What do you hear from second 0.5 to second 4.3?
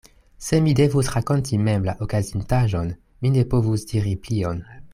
mi devus rakonti mem la okazintaĵon, mi ne povus diri